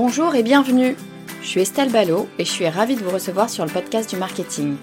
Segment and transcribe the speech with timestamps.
[0.00, 0.94] Bonjour et bienvenue.
[1.42, 4.14] Je suis Estelle Ballot et je suis ravie de vous recevoir sur le podcast du
[4.14, 4.76] marketing.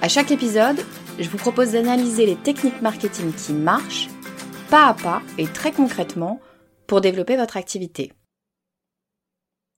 [0.00, 0.80] À chaque épisode,
[1.18, 4.08] je vous propose d'analyser les techniques marketing qui marchent,
[4.70, 6.40] pas à pas et très concrètement,
[6.86, 8.14] pour développer votre activité.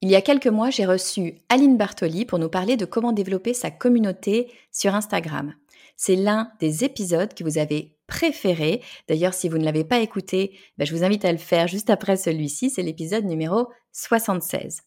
[0.00, 3.52] Il y a quelques mois, j'ai reçu Aline Bartoli pour nous parler de comment développer
[3.52, 5.54] sa communauté sur Instagram.
[5.96, 8.82] C'est l'un des épisodes que vous avez préféré.
[9.08, 11.88] D'ailleurs, si vous ne l'avez pas écouté, ben, je vous invite à le faire juste
[11.88, 12.68] après celui-ci.
[12.68, 14.82] C'est l'épisode numéro 76.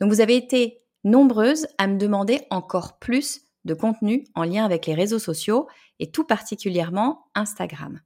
[0.00, 4.86] Donc, vous avez été nombreuses à me demander encore plus de contenu en lien avec
[4.86, 5.66] les réseaux sociaux
[5.98, 8.00] et tout particulièrement Instagram.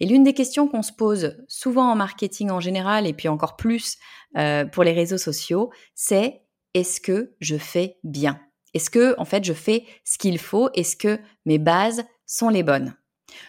[0.00, 3.56] Et l'une des questions qu'on se pose souvent en marketing en général et puis encore
[3.56, 3.98] plus
[4.36, 6.42] euh, pour les réseaux sociaux, c'est
[6.74, 8.40] est-ce que je fais bien?
[8.74, 10.70] Est-ce que, en fait, je fais ce qu'il faut?
[10.74, 12.94] Est-ce que mes bases sont les bonnes?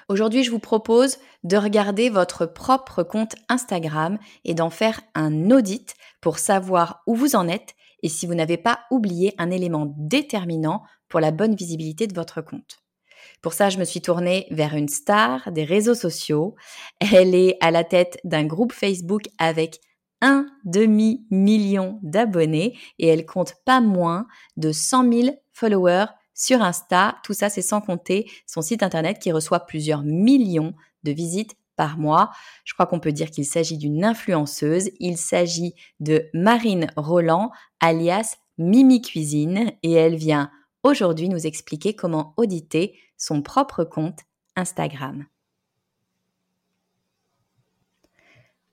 [0.09, 5.95] Aujourd'hui, je vous propose de regarder votre propre compte Instagram et d'en faire un audit
[6.21, 10.83] pour savoir où vous en êtes et si vous n'avez pas oublié un élément déterminant
[11.09, 12.79] pour la bonne visibilité de votre compte.
[13.41, 16.55] Pour ça, je me suis tournée vers une star des réseaux sociaux.
[16.99, 19.79] Elle est à la tête d'un groupe Facebook avec
[20.21, 27.17] un demi-million d'abonnés et elle compte pas moins de 100 000 followers sur Insta.
[27.23, 31.97] Tout ça, c'est sans compter son site internet qui reçoit plusieurs millions de visites par
[31.97, 32.31] mois.
[32.63, 34.91] Je crois qu'on peut dire qu'il s'agit d'une influenceuse.
[34.99, 40.49] Il s'agit de Marine Roland, alias Mimi Cuisine, et elle vient
[40.83, 44.19] aujourd'hui nous expliquer comment auditer son propre compte
[44.55, 45.25] Instagram.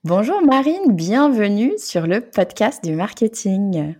[0.03, 3.95] Bonjour Marine, bienvenue sur le podcast du marketing.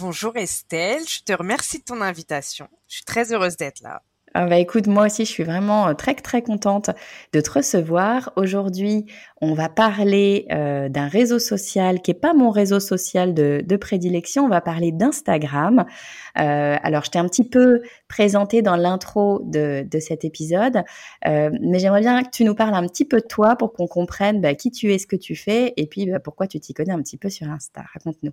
[0.00, 2.68] Bonjour Estelle, je te remercie de ton invitation.
[2.88, 4.00] Je suis très heureuse d'être là.
[4.32, 6.88] Ah bah écoute, moi aussi, je suis vraiment euh, très très contente
[7.34, 8.32] de te recevoir.
[8.36, 9.04] Aujourd'hui,
[9.42, 14.46] on va parler euh, d'un réseau social qui est pas mon réseau social de, prédilection.
[14.46, 15.84] On va parler d'Instagram.
[16.38, 20.82] Euh, alors, je t'ai un petit peu présenté dans l'intro de, cet épisode,
[21.26, 24.40] mais j'aimerais bien que tu nous parles un petit peu de toi pour qu'on comprenne
[24.40, 26.92] bah, qui tu es, ce que tu fais, et puis bah, pourquoi tu t'y connais
[26.92, 27.82] un petit peu sur Insta.
[27.92, 28.32] Raconte-nous.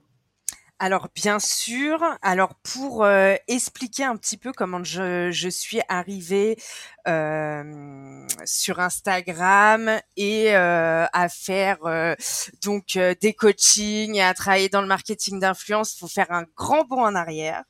[0.80, 6.56] Alors bien sûr, alors pour euh, expliquer un petit peu comment je, suis arrivée
[7.08, 12.14] euh, sur Instagram et euh, à faire euh,
[12.64, 17.02] donc des coachings et à travailler dans le marketing d'influence, faut faire un grand bond
[17.04, 17.64] en arrière.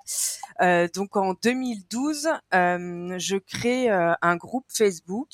[0.93, 5.29] donc en 2012, je crée un groupe Facebook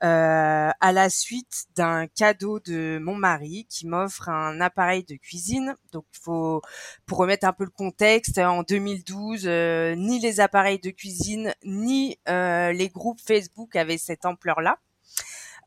[0.00, 5.74] à la suite d'un cadeau de mon mari qui m'offre un appareil de cuisine.
[5.92, 6.62] Donc, faut
[7.06, 12.18] pour remettre un peu le contexte, en 2012, euh, ni les appareils de cuisine ni
[12.28, 14.78] euh, les groupes Facebook avaient cette ampleur-là.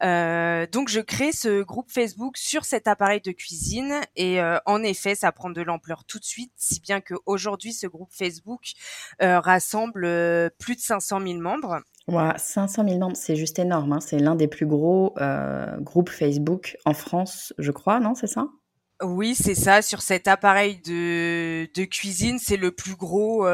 [0.02, 4.82] Euh, donc je crée ce groupe Facebook sur cet appareil de cuisine et euh, en
[4.82, 8.72] effet ça prend de l'ampleur tout de suite, si bien qu'aujourd'hui ce groupe Facebook
[9.22, 10.04] euh, rassemble
[10.58, 11.82] plus de 500 000 membres.
[12.10, 13.94] Ouais, 500 000 membres, c'est juste énorme.
[13.94, 14.00] Hein.
[14.00, 15.14] C'est l'un des plus gros
[15.80, 18.48] groupes Facebook en France, je crois, non C'est ça?
[19.02, 19.82] Oui, c'est ça.
[19.82, 23.46] Sur cet appareil de, de cuisine, c'est le plus gros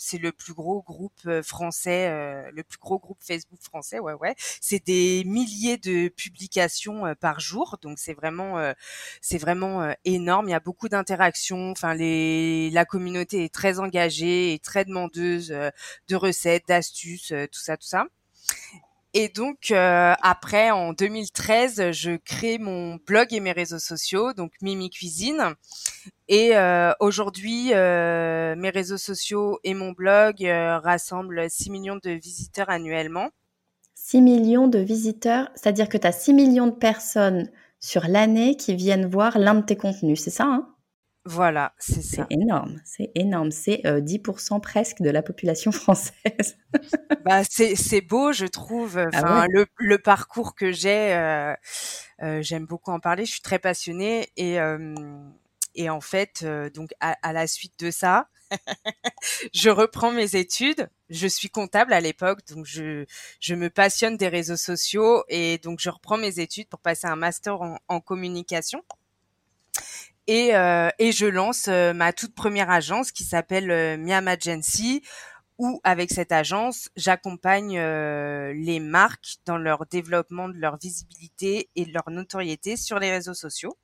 [0.00, 3.98] c'est le plus gros groupe euh, français, euh, le plus gros groupe Facebook français.
[4.00, 4.34] Ouais, ouais.
[4.60, 8.72] C'est des milliers de publications euh, par jour, donc c'est vraiment,
[9.20, 10.48] c'est vraiment énorme.
[10.48, 11.70] Il y a beaucoup d'interactions.
[11.70, 17.76] Enfin, les, la communauté est très engagée et très demandeuse de recettes, d'astuces, tout ça,
[17.76, 18.06] tout ça.
[19.12, 24.88] Et donc après, en 2013, je crée mon blog et mes réseaux sociaux, donc Mimi
[24.90, 25.54] Cuisine.
[26.28, 26.52] Et
[27.00, 33.30] aujourd'hui, mes réseaux sociaux et mon blog rassemblent 6 millions de visiteurs annuellement.
[33.96, 38.74] 6 millions de visiteurs, c'est-à-dire que tu as 6 millions de personnes sur l'année qui
[38.74, 40.68] viennent voir l'un de tes contenus, c'est ça hein?
[41.30, 42.26] Voilà, c'est ça.
[42.28, 46.58] C'est énorme, c'est énorme, c'est 10% euh, presque de la population française.
[47.24, 48.98] bah, c'est beau, je trouve.
[49.12, 51.54] Ah le, le, parcours que j'ai, euh,
[52.22, 53.26] euh, j'aime beaucoup en parler.
[53.26, 54.58] Je suis très passionnée et
[55.76, 56.44] et en fait,
[56.74, 58.28] donc à, à, la suite de ça,
[59.54, 60.88] je reprends mes études.
[61.10, 63.04] Je suis comptable à l'époque, donc je,
[63.38, 67.14] je me passionne des réseaux sociaux et donc je reprends mes études pour passer un
[67.14, 68.82] master en, communication.
[70.26, 75.02] Et, euh, et, je lance euh, ma toute première agence qui s'appelle euh, Miam Agency,
[75.58, 81.92] où avec cette agence, j'accompagne les marques dans leur développement de leur visibilité et de
[81.92, 83.76] leur notoriété sur les réseaux sociaux.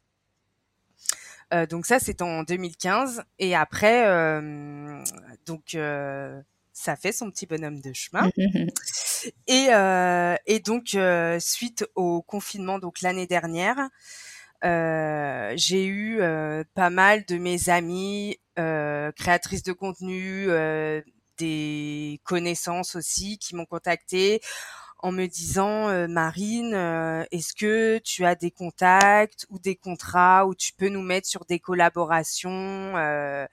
[1.55, 3.23] Euh, donc ça, c'est en 2015.
[3.39, 5.03] Et après, euh,
[5.47, 6.41] donc euh,
[6.73, 8.31] ça fait son petit bonhomme de chemin.
[9.47, 9.69] et,
[10.47, 10.97] et donc
[11.41, 13.89] suite au confinement, donc l'année dernière,
[14.63, 16.21] j'ai eu
[16.75, 20.49] pas mal de mes amis créatrices de contenu,
[21.39, 24.41] des connaissances aussi qui m'ont contacté
[24.99, 30.47] en me disant euh, Marine, euh, est-ce que tu as des contacts ou des contrats
[30.47, 32.51] où tu peux nous mettre sur des collaborations
[32.97, 33.47] euh,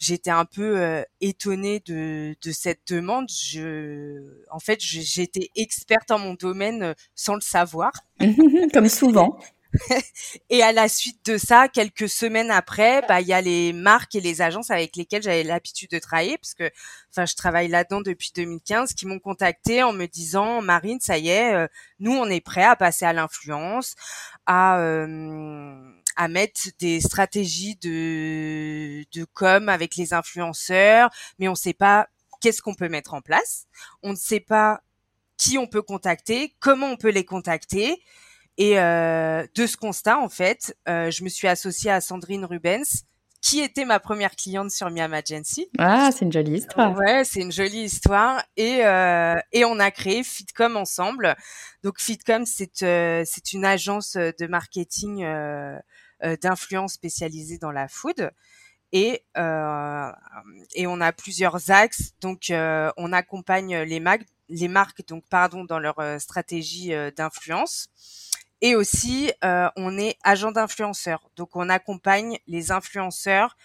[0.00, 3.28] J'étais un peu étonnée de, de, cette demande.
[3.30, 7.92] Je, en fait, j'étais experte en mon domaine sans le savoir.
[8.72, 9.38] Comme souvent.
[10.50, 14.14] et à la suite de ça, quelques semaines après, bah il y a les marques
[14.14, 16.70] et les agences avec lesquelles j'avais l'habitude de travailler, parce que
[17.10, 21.28] enfin je travaille là-dedans depuis 2015, qui m'ont contacté en me disant Marine, ça y
[21.28, 21.66] est, euh,
[21.98, 23.94] nous on est prêt à passer à l'influence,
[24.46, 31.74] à euh, à mettre des stratégies de de com avec les influenceurs, mais on sait
[31.74, 32.08] pas
[32.40, 33.66] qu'est-ce qu'on peut mettre en place,
[34.02, 34.80] on ne sait pas
[35.36, 38.02] qui on peut contacter, comment on peut les contacter.
[38.58, 43.04] Et euh, de ce constat, en fait, euh, je me suis associée à Sandrine Rubens,
[43.42, 45.68] qui était ma première cliente sur Miam Agency.
[45.78, 46.96] Ah, c'est une jolie histoire.
[46.96, 48.42] Ouais, c'est une jolie histoire.
[48.56, 51.36] Et euh, et on a créé Fitcom ensemble.
[51.82, 55.78] Donc Fitcom, c'est euh, c'est une agence de marketing euh,
[56.24, 58.30] euh, d'influence spécialisée dans la food.
[58.92, 60.10] Et, euh,
[60.74, 62.12] et on a plusieurs axes.
[62.20, 67.88] Donc, on accompagne les, marques, les marques donc pardon dans leur stratégie d'influence.
[68.62, 71.28] Et aussi, euh, on est agent d'influenceurs.
[71.36, 73.56] Donc, on accompagne les influenceurs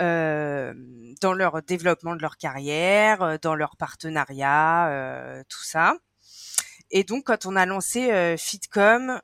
[0.00, 0.74] euh,
[1.20, 5.96] dans leur développement de leur carrière, euh, dans leur partenariat, euh, tout ça.
[6.90, 9.20] Et donc, quand on a lancé euh, Fitcom,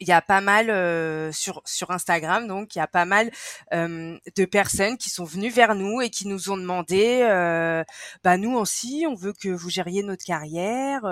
[0.00, 3.30] il y a pas mal euh, sur sur Instagram donc il y a pas mal
[3.72, 7.82] euh, de personnes qui sont venues vers nous et qui nous ont demandé euh,
[8.22, 11.02] bah nous aussi on veut que vous gériez notre carrière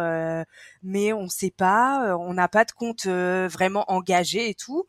[0.83, 4.87] mais on sait pas on n'a pas de compte vraiment engagé et tout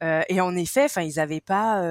[0.00, 1.82] et en effet enfin ils avaient pas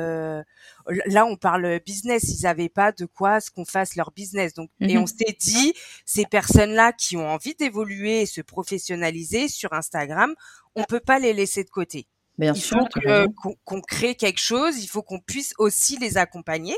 [1.06, 4.70] là on parle business ils avaient pas de quoi ce qu'on fasse leur business donc
[4.80, 5.74] et mmh on s'est dit
[6.06, 10.34] ces personnes là qui ont envie d'évoluer et se professionnaliser sur Instagram
[10.78, 12.08] on peut pas les laisser de côté.
[12.38, 12.88] Bien il sûr,
[13.42, 16.78] faut qu'on crée quelque chose, il faut qu'on puisse aussi les accompagner.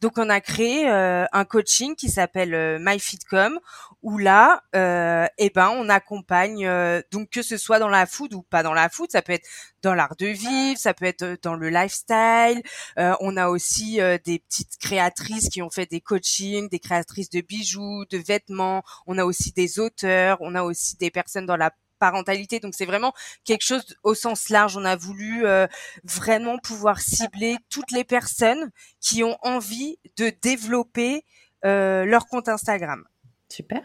[0.00, 3.58] Donc on a créé euh, un coaching qui s'appelle euh, MyFitCom
[4.02, 8.34] où là, euh, eh ben on accompagne euh, donc que ce soit dans la food
[8.34, 9.46] ou pas dans la food, ça peut être
[9.82, 12.62] dans l'art de vivre, ça peut être dans le lifestyle.
[12.96, 18.04] on a aussi des petites créatrices qui ont fait des coachings, des créatrices de bijoux,
[18.10, 18.82] de vêtements.
[19.06, 21.70] On a aussi des auteurs, on a aussi des personnes dans la
[22.04, 22.60] parentalité.
[22.60, 24.76] Donc c'est vraiment quelque chose au sens large.
[24.76, 25.66] On a voulu euh,
[26.04, 28.70] vraiment pouvoir cibler toutes les personnes
[29.00, 31.24] qui ont envie de développer
[31.64, 33.04] euh, leur compte Instagram.
[33.48, 33.80] Super.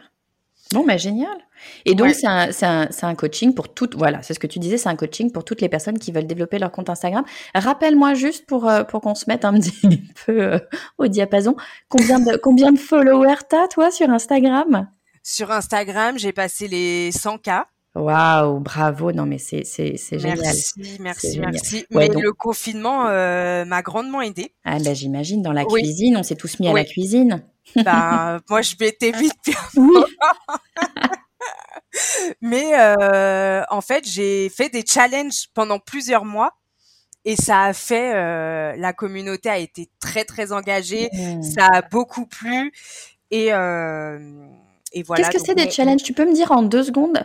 [0.74, 1.38] Bon, bah génial.
[1.86, 4.78] Et donc, c'est un, un, un, coaching pour toutes, voilà, c'est ce que tu disais,
[4.78, 7.24] c'est un coaching pour toutes les personnes qui veulent développer leur compte Instagram.
[7.56, 10.60] Rappelle-moi juste pour, euh, pour qu'on se mette un petit peu
[10.98, 11.56] au diapason,
[11.88, 14.88] combien de, combien de followers t'as, toi, sur Instagram?
[15.24, 17.66] Sur Instagram, j'ai passé les 100K.
[18.00, 19.12] Waouh, bravo.
[19.12, 20.40] Non, mais c'est, c'est, c'est génial.
[20.42, 21.86] Merci, merci, merci.
[21.92, 24.54] mais le confinement euh, m'a grandement aidé.
[24.64, 27.44] Ah, bah, j'imagine, dans la cuisine, on s'est tous mis à la cuisine.
[27.84, 29.36] Bah, moi, je m'étais vite
[29.76, 30.04] oui.
[32.42, 36.54] mais euh, en fait, j'ai fait des challenges pendant plusieurs mois.
[37.26, 41.44] Et ça a fait, euh, la communauté a été très très engagée, mmh.
[41.44, 42.72] ça a beaucoup plu
[43.30, 43.52] et
[44.94, 45.24] et voilà.
[45.24, 46.04] Qu'est-ce que c'est des challenges?
[46.04, 47.24] Tu peux me dire en deux secondes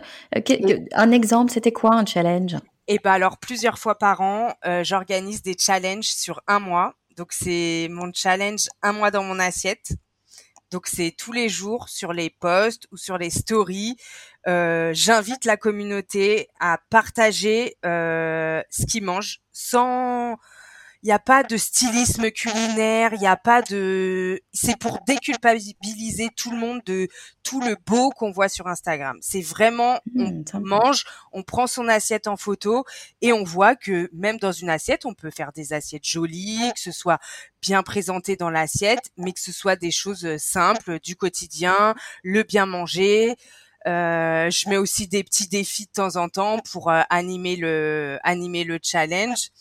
[0.93, 2.57] un exemple C'était quoi un challenge?
[2.87, 4.53] Et ben alors plusieurs fois par an,
[4.83, 6.93] j'organise des challenges sur un mois.
[7.17, 9.93] Donc c'est mon challenge un mois dans mon assiette.
[10.71, 13.95] Donc c'est tous les jours sur les posts ou sur les stories.
[14.47, 20.35] Euh, J'invite la communauté à partager euh, ce qu'ils mangent sans
[21.05, 24.41] il n'y a pas de stylisme culinaire, il n'y a pas de.
[24.53, 27.09] C'est pour déculpabiliser tout le monde de
[27.43, 29.15] tout le beau qu'on voit sur Instagram.
[29.21, 32.85] C'est vraiment, mmh, on mange, on prend son assiette en photo
[33.21, 36.81] et on voit que même dans une assiette, on peut faire des assiettes jolies, que
[36.81, 37.19] ce soit
[37.61, 41.93] bien présenté dans l'assiette, mais que ce soit des choses euh, simples du quotidien,
[42.23, 43.35] le bien manger.
[43.87, 48.17] Euh, je mets aussi des petits défis de temps en temps pour euh, animer le
[48.23, 49.51] animer le challenge.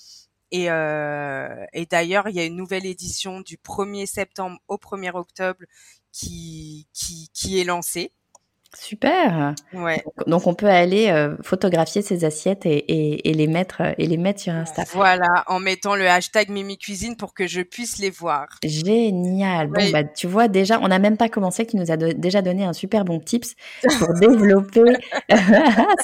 [0.54, 5.16] Et, euh, et d'ailleurs, il y a une nouvelle édition du 1er septembre au 1er
[5.16, 5.64] octobre
[6.12, 8.12] qui, qui, qui est lancée.
[8.78, 9.54] Super.
[9.72, 10.02] Ouais.
[10.26, 14.16] Donc, on peut aller euh, photographier ces assiettes et, et, les mettre euh, et les
[14.16, 14.84] mettre sur Insta.
[14.92, 18.46] Voilà, en mettant le hashtag Mimi Cuisine pour que je puisse les voir.
[18.64, 19.68] Génial.
[19.68, 22.64] Bon bah tu vois déjà, on n'a même pas commencé, tu nous as déjà donné
[22.64, 23.54] un super bon tips
[23.98, 24.96] pour développer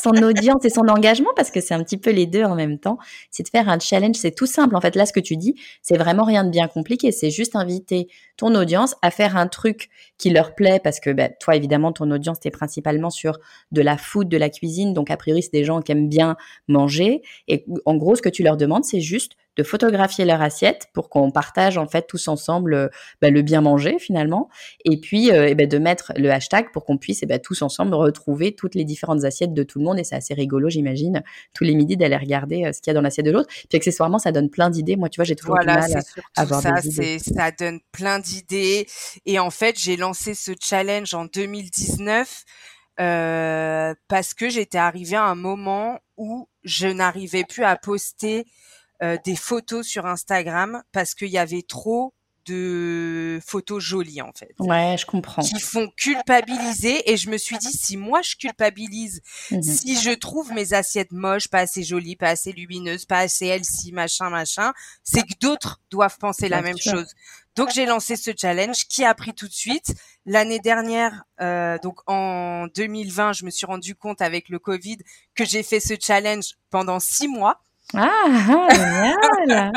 [0.03, 2.79] son audience et son engagement parce que c'est un petit peu les deux en même
[2.79, 2.99] temps.
[3.31, 4.97] C'est de faire un challenge, c'est tout simple en fait.
[4.97, 7.13] Là, ce que tu dis, c'est vraiment rien de bien compliqué.
[7.13, 11.29] C'est juste inviter ton audience à faire un truc qui leur plaît parce que bah,
[11.29, 13.39] toi évidemment ton audience t'es principalement sur
[13.73, 16.37] de la food, de la cuisine, donc a priori c'est des gens qui aiment bien
[16.69, 17.23] manger.
[17.49, 21.11] Et en gros ce que tu leur demandes c'est juste de photographier leur assiette pour
[21.11, 22.89] qu'on partage en fait tous ensemble euh,
[23.21, 24.49] bah, le bien manger finalement.
[24.87, 28.55] Et puis euh, bah, de mettre le hashtag pour qu'on puisse bah, tous ensemble retrouver
[28.55, 29.99] toutes les différentes assiettes de tout le monde.
[29.99, 31.23] Et c'est assez rigolo j'imagine
[31.55, 33.51] tous les midis d'aller regarder euh, ce qu'il y a dans l'assiette de l'autre.
[33.69, 34.97] Puis accessoirement ça donne plein d'idées.
[34.97, 37.19] Moi tu vois j'ai toujours du mal à avoir ça, des idées.
[37.19, 38.87] ça donne plein d'idées.
[39.27, 42.45] Et en fait j'ai lancé ce challenge en 2019
[42.97, 48.47] parce que j'étais arrivée à un moment où je n'arrivais plus à poster
[49.03, 52.15] euh, des photos sur Instagram parce qu'il y avait trop
[52.47, 54.55] de photos jolies en fait.
[54.59, 55.43] Ouais, je comprends.
[55.43, 60.11] Qui font culpabiliser et je me suis dit si moi je culpabilise, mmh si je
[60.11, 64.73] trouve mes assiettes moches, pas assez jolies, pas assez lumineuses, pas assez healthy, machin machin,
[65.05, 67.15] c'est que d'autres doivent penser la même chose.
[67.57, 69.95] Donc j'ai lancé ce challenge qui a pris tout de suite.
[70.25, 74.99] L'année dernière, euh, donc en 2020, je me suis rendu compte avec le Covid
[75.35, 77.61] que j'ai fait ce challenge pendant six mois.
[77.95, 79.73] Ah, génial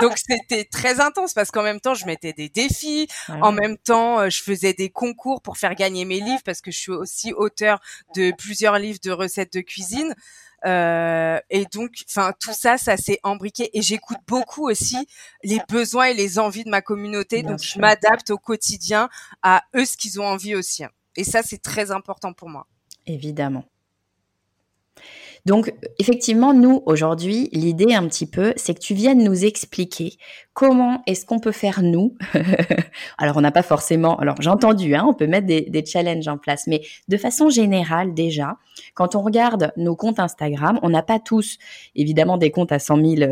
[0.00, 4.20] Donc c'était très intense parce qu'en même temps je mettais des défis, en même temps
[4.20, 7.32] euh, je faisais des concours pour faire gagner mes livres parce que je suis aussi
[7.32, 7.80] auteur
[8.14, 10.14] de plusieurs livres de recettes de cuisine.
[10.64, 13.76] Euh, et donc, enfin, tout ça, ça s'est embriqué.
[13.76, 15.06] Et j'écoute beaucoup aussi
[15.44, 17.42] les besoins et les envies de ma communauté.
[17.42, 19.08] donc, je m'adapte au quotidien
[19.42, 20.84] à eux ce qu'ils ont envie aussi.
[21.16, 22.66] Et ça, c'est très important pour moi.
[23.06, 23.64] Évidemment.
[25.46, 30.18] Donc, effectivement, nous, aujourd'hui, l'idée un petit peu, c'est que tu viennes nous expliquer
[30.54, 32.16] comment est-ce qu'on peut faire nous.
[33.18, 36.38] alors, on n'a pas forcément, alors j'ai entendu, hein, on peut mettre des, challenges en
[36.38, 38.56] place, mais de façon générale, déjà,
[38.94, 41.58] quand on regarde nos comptes Instagram, on n'a pas tous,
[41.94, 43.30] évidemment, des comptes à 100 000,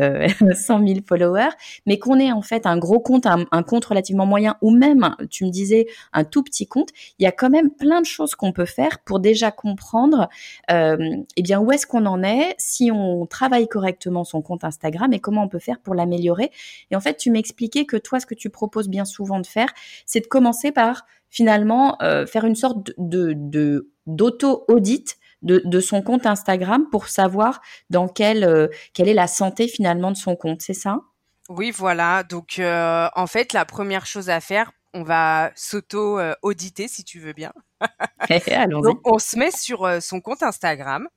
[0.53, 1.49] 100 000 followers,
[1.87, 5.15] mais qu'on ait en fait un gros compte, un, un, compte relativement moyen, ou même,
[5.31, 8.35] tu me disais, un tout petit compte, il y a quand même plein de choses
[8.35, 10.29] qu'on peut faire pour déjà comprendre,
[10.71, 10.95] euh,
[11.35, 15.19] eh bien, où est-ce qu'on en est, si on travaille correctement son compte Instagram et
[15.19, 16.51] comment on peut faire pour l'améliorer.
[16.91, 19.69] Et en fait, tu m'expliquais que toi, ce que tu proposes bien souvent de faire,
[20.05, 26.87] c'est de commencer par finalement euh, faire une sorte de d'auto-audit de, son compte Instagram
[26.89, 31.01] pour savoir dans quelle, euh, quelle est la santé finalement de son compte, c'est ça?
[31.49, 32.23] Oui, voilà.
[32.23, 37.33] Donc, euh, en fait, la première chose à faire, on va s'auto-auditer si tu veux
[37.33, 37.51] bien.
[38.69, 41.07] Donc, on se met sur son compte Instagram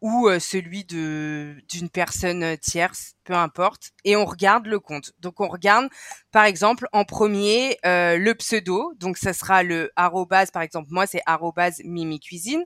[0.00, 5.12] ou celui de d'une personne tierce, peu importe, et on regarde le compte.
[5.20, 5.88] Donc on regarde,
[6.32, 11.22] par exemple, en premier le pseudo, donc ça sera le arrobase, par exemple, moi c'est
[11.26, 12.64] arrobase Mimi Cuisine,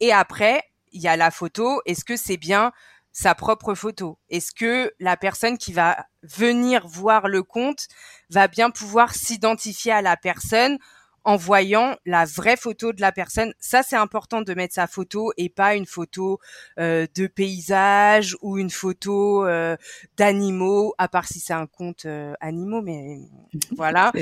[0.00, 0.62] et après
[0.92, 1.80] il y a la photo.
[1.86, 2.72] Est-ce que c'est bien
[3.12, 4.18] sa propre photo?
[4.28, 7.88] Est-ce que la personne qui va venir voir le compte
[8.28, 10.78] va bien pouvoir s'identifier à la personne
[11.24, 13.52] en voyant la vraie photo de la personne.
[13.58, 16.38] Ça, c'est important de mettre sa photo et pas une photo
[16.78, 19.76] euh, de paysage ou une photo euh,
[20.16, 23.18] d'animaux, à part si c'est un compte euh, animaux, mais
[23.76, 24.12] voilà.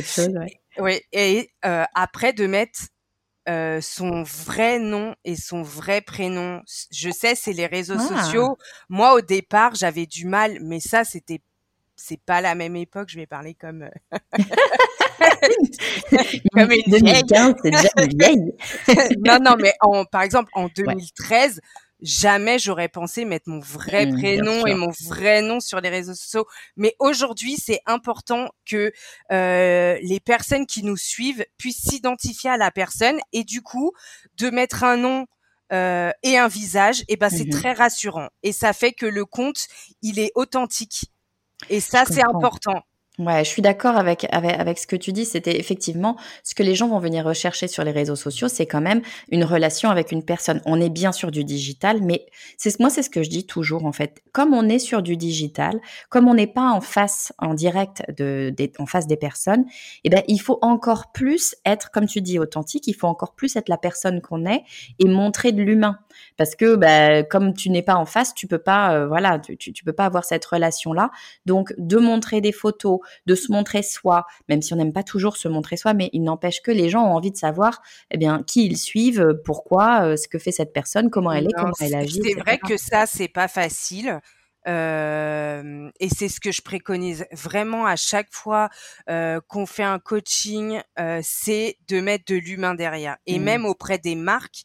[1.12, 2.81] Et après de mettre
[3.81, 6.61] son vrai nom et son vrai prénom.
[6.90, 8.23] Je sais, c'est les réseaux ah.
[8.23, 8.59] sociaux.
[8.88, 11.40] Moi, au départ, j'avais du mal, mais ça, c'était
[11.99, 13.09] c'est pas la même époque.
[13.11, 13.88] Je vais parler comme
[16.52, 18.52] Comme une 2015, c'est déjà une vieille.
[19.25, 21.61] non, non, mais en, par exemple, en 2013,
[22.00, 26.14] jamais j'aurais pensé mettre mon vrai mmh, prénom et mon vrai nom sur les réseaux
[26.14, 26.47] sociaux.
[26.76, 28.93] Mais aujourd'hui, c'est important que
[29.33, 33.93] euh, les personnes qui nous suivent puissent s'identifier à la personne et du coup,
[34.38, 35.26] de mettre un nom
[35.73, 39.26] euh, et un visage, et ben c'est mmh très rassurant et ça fait que le
[39.26, 39.67] compte
[40.00, 41.12] il est authentique.
[41.70, 42.82] Et ça, c'est important.
[43.18, 45.24] Ouais, je suis d'accord avec, avec, avec ce que tu dis.
[45.24, 48.80] C'était effectivement ce que les gens vont venir rechercher sur les réseaux sociaux, c'est quand
[48.80, 50.62] même une relation avec une personne.
[50.66, 52.26] On est bien sur du digital, mais
[52.58, 54.22] c'est moi c'est ce que je dis toujours en fait.
[54.30, 58.54] Comme on est sur du digital, comme on n'est pas en face, en direct de,
[58.78, 59.64] en face des personnes,
[60.04, 62.86] eh ben il faut encore plus être, comme tu dis, authentique.
[62.86, 64.62] Il faut encore plus être la personne qu'on est
[65.00, 65.98] et montrer de l'humain
[66.37, 69.56] parce que bah, comme tu n'es pas en face, tu peux pas, euh, voilà, tu,
[69.56, 71.10] tu, peux pas avoir cette relation là.
[71.46, 75.37] Donc de montrer des photos, de se montrer soi, même si on n'aime pas toujours
[75.37, 78.42] se montrer soi, mais il n'empêche que les gens ont envie de savoir, eh bien,
[78.46, 81.94] qui ils suivent, pourquoi, euh, ce que fait cette personne, comment elle est, comment elle
[81.94, 82.20] agit.
[82.22, 84.20] C'est vrai que ça, c'est pas facile.
[84.66, 88.68] Euh, et c'est ce que je préconise vraiment à chaque fois
[89.08, 93.16] euh, qu'on fait un coaching, euh, c'est de mettre de l'humain derrière.
[93.26, 93.42] Et mmh.
[93.42, 94.64] même auprès des marques,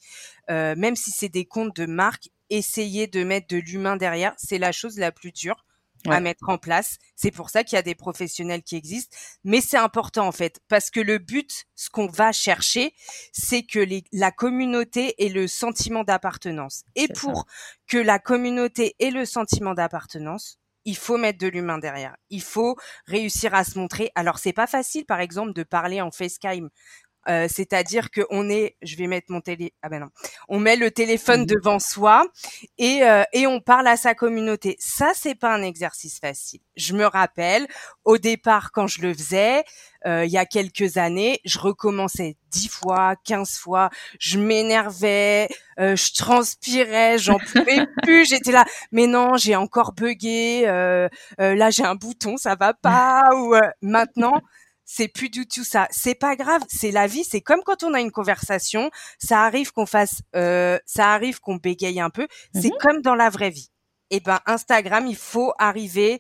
[0.50, 4.71] même si c'est des comptes de marques, essayer de mettre de l'humain derrière, c'est la
[4.71, 5.65] chose la plus dure
[6.10, 6.98] à mettre en place.
[7.15, 10.60] C'est pour ça qu'il y a des professionnels qui existent, mais c'est important en fait
[10.67, 12.93] parce que le but, ce qu'on va chercher,
[13.31, 16.83] c'est que les, la communauté ait le sentiment d'appartenance.
[16.95, 17.45] Et pour
[17.88, 22.15] que la communauté ait le sentiment d'appartenance, il faut mettre de l'humain derrière.
[22.29, 24.12] Il faut réussir à se montrer.
[24.15, 26.69] Alors c'est pas facile, par exemple, de parler en FaceTime.
[27.30, 30.10] Euh, c'est-à-dire que on est, je vais mettre mon télé, ah ben non,
[30.50, 32.25] on met le téléphone mmh devant soi
[32.77, 34.75] et euh, et on parle à sa communauté.
[34.80, 36.60] Ça c'est pas un exercice facile.
[36.75, 37.68] Je me rappelle
[38.03, 39.63] au départ quand je le faisais,
[40.06, 43.89] euh, il y a quelques années, je recommençais dix fois, quinze fois,
[44.20, 50.63] je m'énervais, je transpirais, j'en pouvais plus, j'étais là, mais non, j'ai encore bugué,
[51.38, 54.41] là j'ai un bouton, ça va pas, ou maintenant
[54.86, 55.88] c'est plus du tout ça.
[55.91, 57.24] C'est pas grave, c'est la vie.
[57.24, 61.56] C'est comme quand on a une conversation, ça arrive qu'on fasse, euh, ça arrive qu'on
[61.56, 62.28] bégaye un peu.
[62.54, 63.69] C'est mmh comme dans la vraie vie.
[64.10, 66.19] Et eh ben Instagram, il faut arriver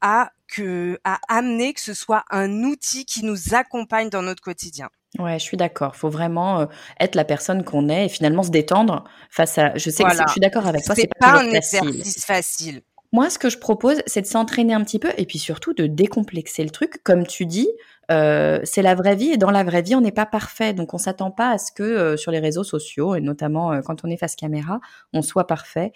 [0.00, 4.88] à que à amener que ce soit un outil qui nous accompagne dans notre quotidien.
[5.18, 5.94] Ouais, je suis d'accord.
[5.94, 6.66] Faut vraiment euh,
[6.98, 9.76] être la personne qu'on est et finalement se détendre face à.
[9.76, 10.94] Je sais que je suis d'accord avec toi.
[10.94, 12.82] C'est pas, pas un exercice facile.
[13.12, 15.86] Moi, ce que je propose, c'est de s'entraîner un petit peu et puis surtout de
[15.86, 17.00] décomplexer le truc.
[17.04, 17.68] Comme tu dis,
[18.10, 20.72] euh, c'est la vraie vie et dans la vraie vie, on n'est pas parfait.
[20.72, 23.80] Donc, on s'attend pas à ce que euh, sur les réseaux sociaux et notamment euh,
[23.80, 24.80] quand on est face caméra,
[25.12, 25.92] on soit parfait.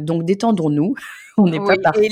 [0.00, 0.94] donc, détendons-nous.
[1.38, 2.08] on n'est pas parfait.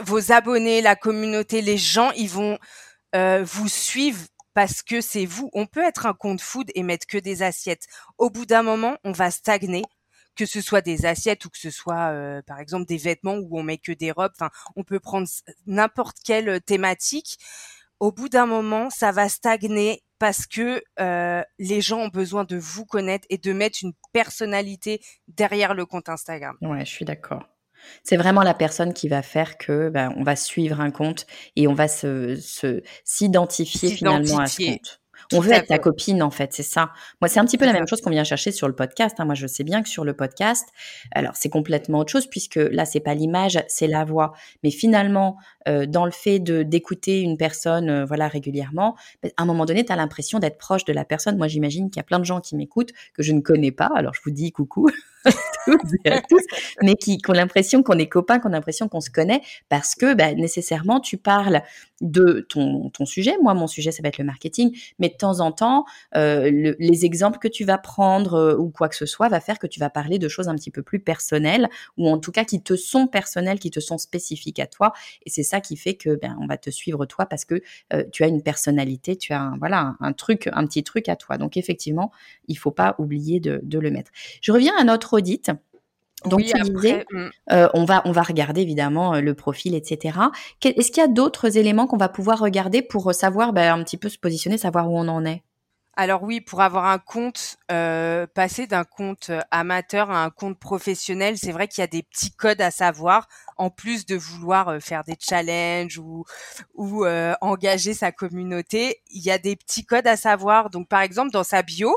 [0.00, 2.58] vos abonnés, la communauté, les gens, ils vont
[3.14, 4.20] vous suivre
[4.54, 5.50] parce que c'est vous.
[5.52, 7.86] On peut être un compte food et mettre que des assiettes.
[8.18, 9.82] Au bout d'un moment, on va stagner
[10.36, 13.58] que ce soit des assiettes ou que ce soit euh, par exemple des vêtements où
[13.58, 14.32] on met que des robes.
[14.34, 15.28] Enfin, on peut prendre
[15.66, 17.38] n'importe quelle euh, thématique.
[17.98, 22.56] Au bout d'un moment, ça va stagner parce que euh, les gens ont besoin de
[22.56, 26.56] vous connaître et de mettre une personnalité derrière le compte Instagram.
[26.62, 27.48] Ouais, je suis d'accord.
[28.02, 31.66] C'est vraiment la personne qui va faire que ben, on va suivre un compte et
[31.66, 32.38] on va se
[33.04, 35.00] s'identifier finalement à ce compte
[35.32, 36.90] on veut être ta copine en fait, c'est ça.
[37.20, 39.16] Moi, c'est un petit peu la même chose qu'on vient chercher sur le podcast.
[39.18, 39.24] Hein.
[39.24, 40.68] Moi, je sais bien que sur le podcast,
[41.12, 44.32] alors c'est complètement autre chose puisque là, c'est pas l'image, c'est la voix.
[44.62, 45.36] Mais finalement,
[45.68, 49.64] euh, dans le fait de d'écouter une personne, euh, voilà, régulièrement, ben, à un moment
[49.64, 51.36] donné, tu as l'impression d'être proche de la personne.
[51.36, 53.90] Moi, j'imagine qu'il y a plein de gens qui m'écoutent que je ne connais pas.
[53.94, 54.88] Alors, je vous dis coucou.
[56.28, 56.44] tous,
[56.82, 60.14] mais qui, ont l'impression qu'on est copains, qu'on a l'impression qu'on se connaît, parce que
[60.14, 61.62] bah, nécessairement, tu parles
[62.00, 63.36] de ton, sujet.
[63.42, 65.84] Moi, mon sujet, ça va être le marketing, mais de temps en temps,
[66.16, 69.58] euh, les exemples que tu vas prendre euh, ou quoi que ce soit va faire
[69.58, 72.44] que tu vas parler de choses un petit peu plus personnelles, ou en tout cas
[72.44, 74.92] qui te sont personnelles, qui te sont spécifiques à toi.
[75.26, 78.04] Et c'est ça qui fait que ben, on va te suivre toi parce que euh,
[78.12, 81.38] tu as une personnalité, tu as un, voilà un, truc, un petit truc à toi.
[81.38, 82.12] Donc effectivement,
[82.48, 84.10] il faut pas oublier de le mettre.
[84.40, 85.50] Je reviens à notre audite.
[86.26, 87.28] Donc tu disais, mmh.
[87.52, 90.18] euh, on va on va regarder évidemment euh, le profil, etc.
[90.62, 93.96] Est-ce qu'il y a d'autres éléments qu'on va pouvoir regarder pour savoir ben, un petit
[93.96, 95.42] peu se positionner, savoir où on en est?
[95.96, 101.36] Alors oui, pour avoir un compte, euh, passer d'un compte amateur à un compte professionnel,
[101.36, 105.04] c'est vrai qu'il y a des petits codes à savoir, en plus de vouloir faire
[105.04, 106.24] des challenges ou,
[106.74, 107.04] ou
[107.40, 110.70] engager sa communauté, il y a des petits codes à savoir.
[110.70, 111.94] Donc par exemple, dans sa bio,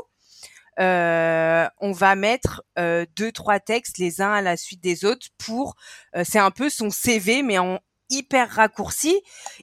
[0.80, 5.28] euh, on va mettre euh, deux trois textes les uns à la suite des autres
[5.38, 5.76] pour
[6.16, 7.78] euh, c'est un peu son CV mais en
[8.10, 9.20] hyper raccourci.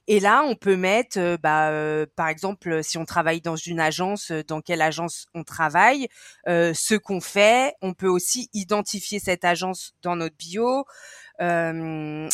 [0.08, 3.80] Et là, on peut mettre, euh, bah, euh, par exemple, si on travaille dans une
[3.80, 6.08] agence, euh, dans quelle agence on travaille,
[6.48, 7.74] ce qu'on fait.
[7.82, 10.86] On peut aussi identifier cette agence dans notre bio.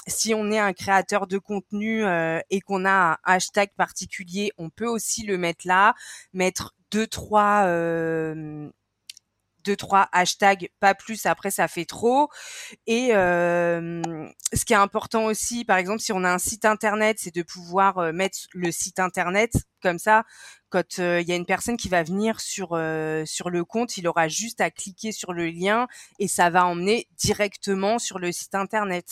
[0.07, 2.03] si on est un créateur de contenu
[2.49, 5.93] et qu'on a un hashtag particulier, on peut aussi le mettre là,
[6.33, 7.65] mettre deux trois
[9.67, 11.25] deux trois hashtags, pas plus.
[11.25, 12.29] Après, ça fait trop.
[12.87, 14.01] Et euh,
[14.53, 17.43] ce qui est important aussi, par exemple, si on a un site internet, c'est de
[17.43, 20.23] pouvoir euh, mettre le site internet comme ça.
[20.69, 22.77] Quand euh, il y a une personne qui va venir sur
[23.25, 25.87] sur le compte, il aura juste à cliquer sur le lien
[26.19, 29.05] et ça va emmener directement sur le site internet.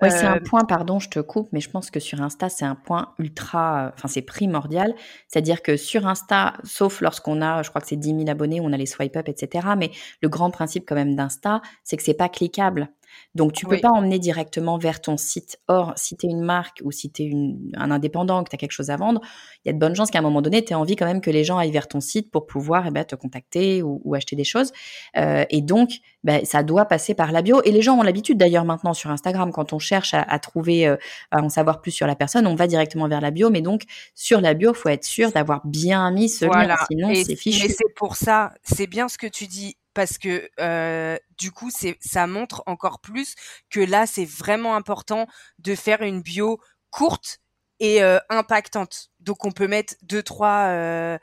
[0.00, 2.64] Ouais, c'est un point, pardon, je te coupe, mais je pense que sur Insta, c'est
[2.64, 4.94] un point ultra, enfin c'est primordial.
[5.28, 8.72] C'est-à-dire que sur Insta, sauf lorsqu'on a, je crois que c'est 10 000 abonnés, on
[8.72, 9.68] a les swipe up, etc.
[9.76, 9.90] Mais
[10.22, 12.88] le grand principe quand même d'Insta, c'est que c'est pas cliquable.
[13.34, 15.58] Donc, tu peux pas emmener directement vers ton site.
[15.68, 17.32] Or, si tu es une marque ou si tu es
[17.76, 19.20] un indépendant, que tu as quelque chose à vendre,
[19.64, 21.20] il y a de bonnes chances qu'à un moment donné, tu aies envie quand même
[21.20, 24.36] que les gens aillent vers ton site pour pouvoir eh ben, te contacter ou, acheter
[24.36, 24.72] des choses.
[25.16, 25.90] Euh, et donc,
[26.24, 27.62] ben, ça doit passer par la bio.
[27.64, 30.96] Et les gens ont l'habitude d'ailleurs maintenant sur Instagram, quand on cherche à, trouver, euh,
[31.30, 33.50] à en savoir plus sur la personne, on va directement vers la bio.
[33.50, 33.82] Mais donc,
[34.14, 37.66] sur la bio, faut être sûr d'avoir bien mis ce lien, sinon c'est fichu.
[37.66, 41.72] Et c'est pour ça, c'est bien ce que tu dis parce que euh, du coup,
[41.72, 43.34] c'est ça montre encore plus
[43.68, 45.26] que là, c'est vraiment important
[45.58, 47.40] de faire une bio courte
[47.80, 49.10] et euh, impactante.
[49.18, 51.18] Donc on peut mettre deux trois euh,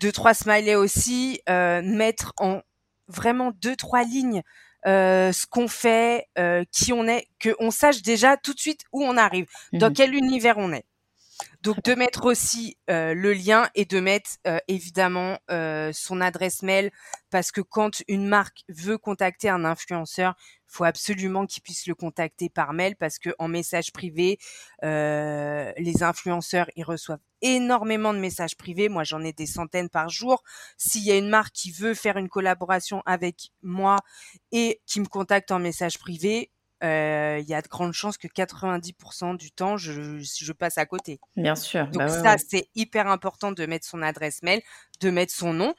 [0.00, 2.62] deux trois smileys aussi, mettre en
[3.08, 4.40] vraiment deux trois lignes
[4.86, 6.28] ce qu'on fait,
[6.72, 9.92] qui on est, que on sache déjà tout de suite où on arrive, dans mmh
[9.92, 10.86] quel univers on est.
[11.62, 16.62] Donc de mettre aussi euh, le lien et de mettre euh, évidemment euh, son adresse
[16.62, 16.92] mail
[17.30, 20.36] parce que quand une marque veut contacter un influenceur,
[20.68, 24.38] faut absolument qu'il puisse le contacter par mail parce que en message privé,
[24.82, 28.88] les influenceurs ils reçoivent énormément de messages privés.
[28.88, 30.42] Moi, j'en ai des centaines par jour.
[30.76, 33.96] S'il y a une marque qui veut faire une collaboration avec moi
[34.52, 36.50] et qui me contacte en message privé,
[36.82, 41.20] il y a de grandes chances que 90% du temps, je, je, passe à côté.
[41.36, 41.86] Bien sûr.
[41.86, 44.62] Donc bah ça, c'est hyper important de mettre son adresse mail,
[45.00, 45.74] de mettre son nom.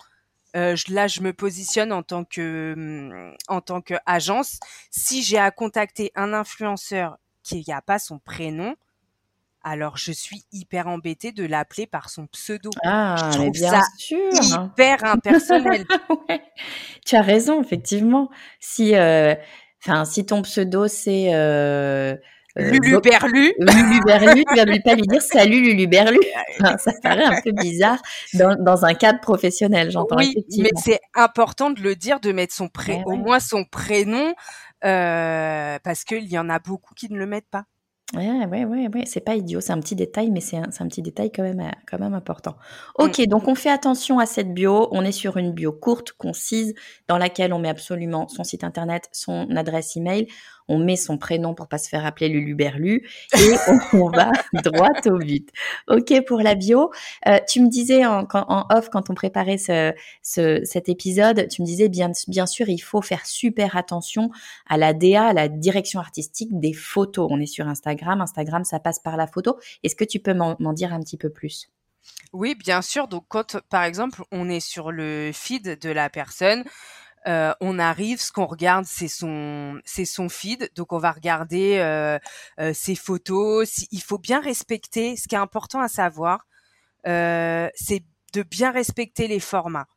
[0.55, 4.59] Euh, là, je me positionne en tant que mm, en tant qu'agence.
[4.89, 8.75] Si j'ai à contacter un influenceur qui n'a pas son prénom,
[9.63, 12.71] alors je suis hyper embêtée de l'appeler par son pseudo.
[12.83, 14.31] Ah, je trouve bien ça sûr.
[14.33, 15.85] hyper impersonnel.
[17.05, 18.29] Tu as raison, effectivement.
[18.59, 19.33] Si euh,
[19.83, 22.15] Enfin, si ton pseudo c'est euh,
[22.57, 23.53] euh Lulu Berlu.
[23.59, 26.19] Lulu Berlu, tu vas pas lui dire salut Lulu Berlu.
[26.59, 28.01] ça paraît un peu bizarre
[28.33, 30.17] dans, dans un cadre professionnel, j'entends.
[30.17, 34.33] Oui, mais c'est important de le dire, de mettre son pré au moins son prénom,
[34.83, 37.65] euh, parce qu'il y en a beaucoup qui ne le mettent pas.
[38.15, 39.03] Ouais, ouais, ouais, ouais.
[39.05, 41.59] c'est pas idiot, c'est un petit détail, mais c'est un, un, petit détail quand même,
[41.59, 42.55] euh, quand même important.
[42.97, 43.25] Ok, mm.
[43.27, 44.87] donc on fait attention à cette bio.
[44.91, 46.73] On est sur une bio courte, concise,
[47.07, 50.27] dans laquelle on met absolument son site internet, son adresse email
[50.69, 53.55] on met son prénom pour pas se faire appeler Lulu Berlu et
[53.93, 55.49] on, va droit au but.
[55.87, 56.91] Ok pour la bio.
[57.27, 58.25] Euh, tu me disais en,
[58.69, 63.01] off quand on préparait ce, cet épisode, tu me disais bien, bien sûr il faut
[63.01, 64.29] faire super attention
[64.67, 67.27] à la DA, à la direction artistique des photos.
[67.29, 69.57] On est sur Instagram, Instagram ça passe par la photo.
[69.83, 71.69] Est-ce que tu peux m'en dire un petit peu plus?
[72.33, 73.07] Oui, bien sûr.
[73.07, 76.63] Donc, quand, par exemple, on est sur le feed de la personne,
[77.27, 80.71] euh, on arrive, ce qu'on regarde, c'est son, c'est son feed.
[80.75, 82.17] Donc, on va regarder euh,
[82.59, 83.85] euh, ses photos.
[83.91, 85.15] il faut bien respecter.
[85.15, 86.47] Ce qui est important à savoir,
[87.05, 88.03] c'est
[88.33, 89.87] de bien respecter les formats.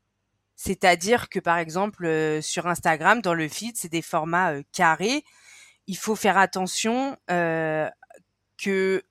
[0.57, 5.25] C'est-à-dire que, par exemple, sur Instagram, dans le feed, c'est des formats carrés.
[5.87, 9.03] Il faut faire attention que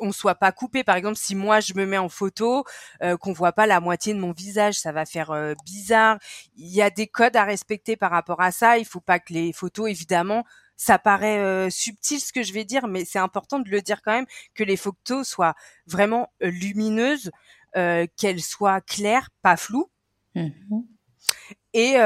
[0.00, 0.84] on soit pas coupé.
[0.84, 2.64] Par exemple, si moi je me mets en photo,
[3.02, 6.18] euh, qu'on voit pas la moitié de mon visage, ça va faire euh, bizarre.
[6.56, 8.78] Il y a des codes à respecter par rapport à ça.
[8.78, 10.44] Il faut pas que les photos, évidemment,
[10.76, 14.02] ça paraît euh, subtil ce que je vais dire, mais c'est important de le dire
[14.02, 15.54] quand même que les photos soient
[15.86, 17.30] vraiment lumineuses,
[17.74, 19.90] qu'elles soient claires, pas floues.
[20.34, 20.50] Mmh
[21.74, 21.96] et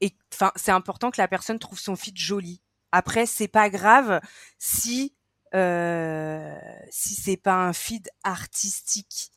[0.00, 2.60] et enfin, c'est important que la personne trouve son feed joli.
[2.92, 4.20] Après, c'est pas grave
[4.58, 5.14] si
[5.54, 6.54] euh,
[6.90, 9.30] si c'est pas un feed artistique.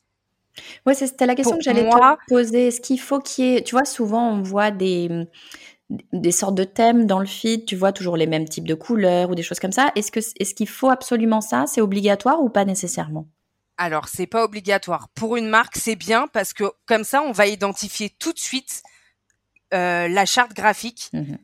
[0.86, 2.68] Ouais, c'était la question que j'allais te poser.
[2.68, 5.26] Est-ce qu'il faut qu'il y ait, tu vois, souvent on voit des
[6.12, 9.30] des sortes de thèmes dans le feed, tu vois toujours les mêmes types de couleurs
[9.30, 9.92] ou des choses comme ça.
[9.94, 11.64] Est-ce que est-ce qu'il faut absolument ça?
[11.66, 13.28] C'est obligatoire ou pas nécessairement?
[13.78, 15.08] Alors, c'est pas obligatoire.
[15.14, 18.82] Pour une marque, c'est bien parce que comme ça, on va identifier tout de suite
[19.74, 21.36] euh, la charte graphique mmh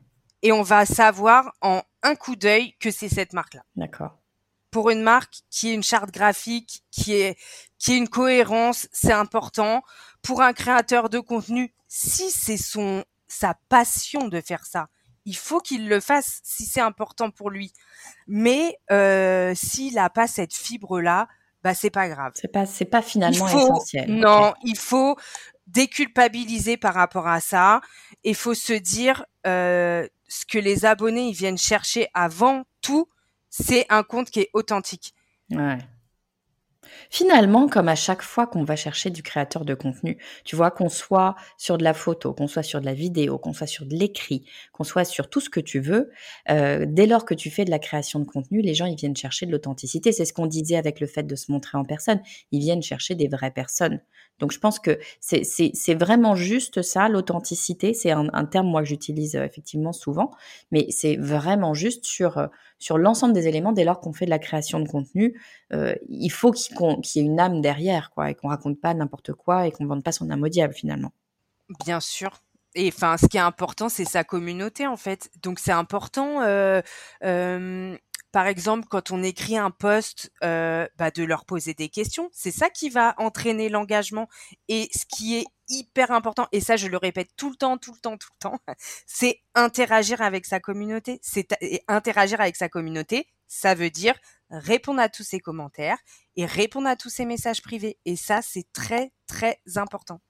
[0.42, 3.62] et on va savoir en un coup d'œil que c'est cette marque-là.
[3.76, 4.18] D'accord.
[4.70, 7.38] Pour une marque qui est une charte graphique, qui est
[7.78, 9.82] qui est une cohérence, c'est important.
[10.22, 14.88] Pour un créateur de contenu, si c'est son sa passion de faire ça,
[15.24, 17.72] il faut qu'il le fasse si c'est important pour lui.
[18.26, 21.28] Mais euh, s'il n'a pas cette fibre là,
[21.62, 22.32] bah c'est pas grave.
[22.34, 24.10] C'est pas c'est pas finalement essentiel.
[24.10, 25.16] Non, il faut
[25.66, 27.80] déculpabiliser par rapport à ça.
[28.24, 33.08] Il faut se dire euh, ce que les abonnés ils viennent chercher avant tout,
[33.50, 35.14] c'est un compte qui est authentique.
[35.50, 35.78] Ouais.
[37.10, 40.88] Finalement, comme à chaque fois qu'on va chercher du créateur de contenu, tu vois, qu'on
[40.88, 43.94] soit sur de la photo, qu'on soit sur de la vidéo, qu'on soit sur de
[43.94, 46.10] l'écrit, qu'on soit sur tout ce que tu veux,
[46.50, 49.16] euh, dès lors que tu fais de la création de contenu, les gens, ils viennent
[49.16, 50.12] chercher de l'authenticité.
[50.12, 52.20] C'est ce qu'on disait avec le fait de se montrer en personne.
[52.52, 54.00] Ils viennent chercher des vraies personnes.
[54.38, 57.92] Donc, je pense que c'est vraiment juste ça, l'authenticité.
[57.92, 60.30] C'est un, terme, moi, que j'utilise euh, effectivement souvent,
[60.70, 62.46] mais c'est vraiment juste sur, euh,
[62.78, 65.40] sur l'ensemble des éléments dès lors qu'on fait de la création de contenu.
[65.72, 69.32] Euh, il faut qu'il y ait une âme derrière, quoi, et qu'on raconte pas n'importe
[69.32, 71.12] quoi et qu'on vende pas son âme au diable, finalement.
[71.84, 72.42] Bien sûr.
[72.74, 75.30] Et enfin, ce qui est important, c'est sa communauté en fait.
[75.42, 76.42] Donc c'est important.
[76.42, 76.82] Euh,
[77.24, 77.96] euh,
[78.30, 82.28] par exemple, quand on écrit un post, bah, de leur poser des questions.
[82.32, 84.28] C'est ça qui va entraîner l'engagement.
[84.68, 87.92] Et ce qui est hyper important, et ça je le répète tout le temps, tout
[87.92, 88.58] le temps, tout le temps,
[89.06, 91.20] c'est interagir avec sa communauté.
[91.88, 94.14] Interagir avec sa communauté, ça veut dire
[94.50, 95.98] répondre à tous ses commentaires
[96.36, 97.98] et répondre à tous ses messages privés.
[98.04, 100.20] Et ça, c'est très, très important.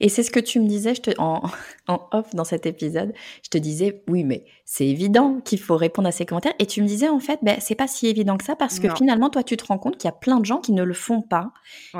[0.00, 1.42] Et c'est ce que tu me disais je te, en,
[1.88, 3.12] en, off dans cet épisode.
[3.42, 6.54] Je te disais, oui, mais c'est évident qu'il faut répondre à ces commentaires.
[6.58, 8.94] Et tu me disais, en fait, ben, c'est pas si évident que ça parce que
[8.94, 10.94] finalement, toi, tu te rends compte qu'il y a plein de gens qui ne le
[10.94, 11.52] font pas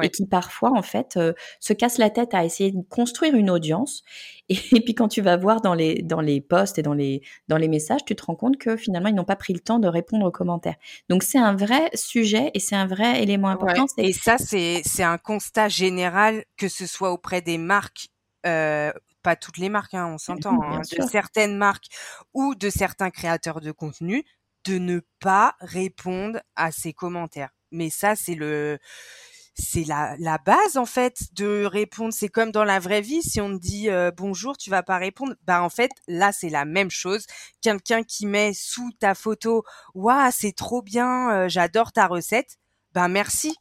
[0.02, 3.50] et qui parfois, en fait, euh, se cassent la tête à essayer de construire une
[3.50, 4.02] audience.
[4.72, 7.56] Et, puis, quand tu vas voir dans les, dans les posts et dans les, dans
[7.56, 9.86] les messages, tu te rends compte que finalement, ils n'ont pas pris le temps de
[9.86, 10.74] répondre aux commentaires.
[11.08, 13.86] Donc, c'est un vrai sujet et c'est un vrai élément important.
[13.96, 18.08] Et ça, c'est un constat général, que ce soit auprès des marques,
[18.44, 21.86] euh, pas toutes les marques, hein, on s'entend, hein, de certaines marques
[22.34, 24.24] ou de certains créateurs de contenu,
[24.64, 27.50] de ne pas répondre à ces commentaires.
[27.70, 28.78] Mais ça, c'est le,
[29.60, 32.12] c'est la, la base en fait de répondre.
[32.12, 34.98] C'est comme dans la vraie vie, si on te dit euh, bonjour, tu vas pas
[34.98, 35.34] répondre.
[35.44, 37.26] Bah en fait, là c'est la même chose.
[37.60, 42.56] Quelqu'un qui met sous ta photo, waouh, c'est trop bien, euh, j'adore ta recette.
[42.92, 43.56] Ben merci,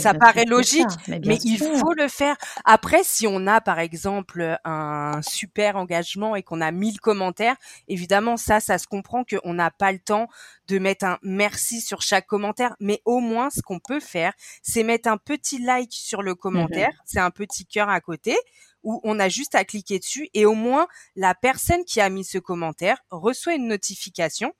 [0.00, 2.36] ça paraît logique, mais, il faut le faire.
[2.64, 8.36] Après, si on a par exemple un super engagement et qu'on a 1000 commentaires, évidemment
[8.36, 10.28] ça, ça se comprend qu'on n'a pas le temps
[10.68, 14.82] de mettre un merci sur chaque commentaire, mais au moins ce qu'on peut faire, c'est
[14.82, 18.36] mettre un petit like sur le mmh commentaire, c'est un petit cœur à côté
[18.82, 20.86] où on a juste à cliquer dessus et au moins
[21.16, 24.52] la personne qui a mis ce commentaire reçoit une notification.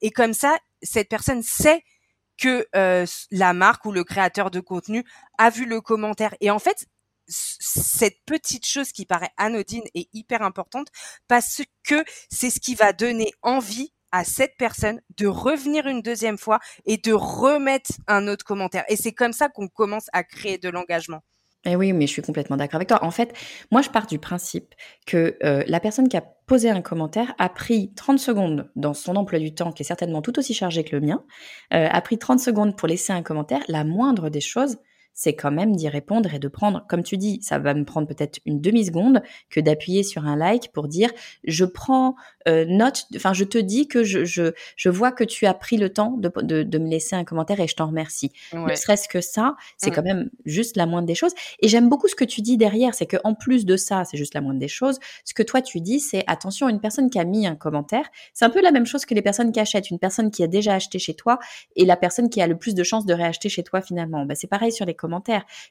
[0.00, 1.82] Et comme ça, cette personne sait
[2.38, 5.04] que euh, la marque ou le créateur de contenu
[5.38, 6.34] a vu le commentaire.
[6.40, 6.86] Et en fait,
[7.28, 10.88] cette petite chose qui paraît anodine est hyper importante
[11.28, 16.38] parce que c'est ce qui va donner envie à cette personne de revenir une deuxième
[16.38, 18.84] fois et de remettre un autre commentaire.
[18.88, 21.22] Et c'est comme ça qu'on commence à créer de l'engagement.
[21.66, 23.04] Eh oui, mais je suis complètement d'accord avec toi.
[23.04, 23.34] En fait,
[23.72, 24.74] moi, je pars du principe
[25.04, 29.16] que euh, la personne qui a posé un commentaire a pris 30 secondes dans son
[29.16, 31.24] emploi du temps, qui est certainement tout aussi chargé que le mien,
[31.74, 33.62] euh, a pris 30 secondes pour laisser un commentaire.
[33.66, 34.76] La moindre des choses,
[35.12, 38.06] c'est quand même d'y répondre et de prendre, comme tu dis, ça va me prendre
[38.06, 41.10] peut-être une demi-seconde que d'appuyer sur un like pour dire
[41.42, 42.14] je prends
[42.48, 45.76] euh, note, enfin je te dis que je, je, je, vois que tu as pris
[45.76, 48.32] le temps de, de, de me laisser un commentaire et je t'en remercie.
[48.52, 51.32] Ne serait-ce que ça, c'est quand même juste la moindre des choses.
[51.60, 54.16] Et j'aime beaucoup ce que tu dis derrière, c'est que en plus de ça, c'est
[54.16, 54.98] juste la moindre des choses.
[55.24, 58.44] Ce que toi tu dis, c'est attention, une personne qui a mis un commentaire, c'est
[58.44, 59.90] un peu la même chose que les personnes qui achètent.
[59.90, 61.38] Une personne qui a déjà acheté chez toi
[61.76, 64.26] et la personne qui a le plus de chances de réacheter chez toi finalement.
[64.26, 64.96] Bah, c'est pareil sur les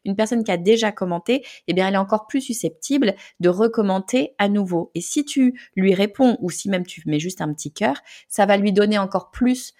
[0.05, 4.33] une personne qui a déjà commenté, eh bien, elle est encore plus susceptible de recommenter
[4.37, 4.91] à nouveau.
[4.95, 7.97] Et si tu lui réponds ou si même tu mets juste un petit cœur,
[8.27, 9.73] ça va lui donner encore plus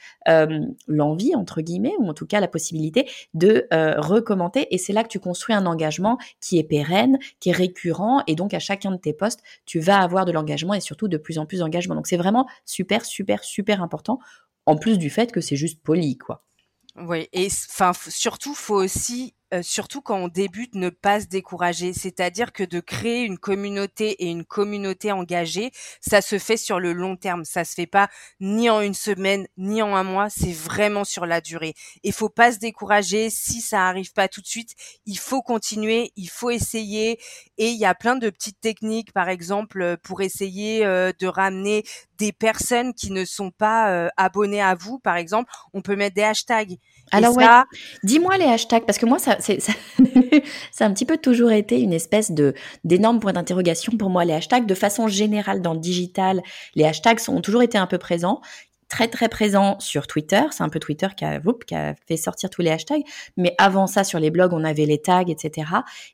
[0.88, 4.74] l'envie, entre guillemets, ou en tout cas la possibilité de euh, recommenter.
[4.74, 8.24] Et c'est là que tu construis un engagement qui est pérenne, qui est récurrent.
[8.28, 11.17] Et donc, à chacun de tes posts, tu vas avoir de l'engagement et surtout de
[11.17, 11.95] plus en plus d'engagement.
[11.95, 14.19] Donc, c'est vraiment super, super, super important.
[14.65, 16.43] En plus du fait que c'est juste poli, quoi.
[16.98, 21.93] Oui, et enfin surtout, faut aussi euh, surtout quand on débute, ne pas se décourager.
[21.93, 26.93] C'est-à-dire que de créer une communauté et une communauté engagée, ça se fait sur le
[26.93, 27.45] long terme.
[27.45, 30.29] Ça se fait pas ni en une semaine, ni en un mois.
[30.29, 31.73] C'est vraiment sur la durée.
[32.03, 33.29] Il faut pas se décourager.
[33.29, 37.19] Si ça arrive pas tout de suite, il faut continuer, il faut essayer.
[37.57, 41.83] Et il y a plein de petites techniques, par exemple, pour essayer euh, de ramener
[42.17, 45.51] des personnes qui ne sont pas euh, abonnées à vous, par exemple.
[45.73, 46.77] On peut mettre des hashtags.
[47.11, 47.45] Alors ouais,
[48.03, 49.73] dis-moi les hashtags parce que moi ça c'est ça,
[50.71, 54.25] ça, a un petit peu toujours été une espèce de d'énorme point d'interrogation pour moi.
[54.25, 56.41] Les hashtags de façon générale dans le digital,
[56.75, 58.41] les hashtags ont toujours été un peu présents
[58.88, 60.41] très très présent sur Twitter.
[60.52, 63.04] C'est un peu Twitter qui a, qui a fait sortir tous les hashtags.
[63.38, 65.69] Mais avant ça, sur les blogs, on avait les tags, etc.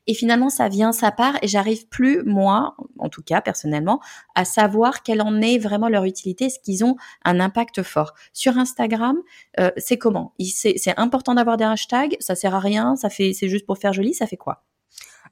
[0.06, 4.00] Et finalement, ça vient, ça part, et j'arrive plus, moi, en tout cas personnellement,
[4.34, 8.14] à savoir quelle en est vraiment leur utilité, est-ce qu'ils ont un impact fort.
[8.32, 9.16] Sur Instagram,
[9.60, 10.34] euh, c'est comment?
[10.40, 13.92] C'est important d'avoir des hashtags, ça sert à rien, ça fait, c'est juste pour faire
[13.92, 14.64] joli, ça fait quoi?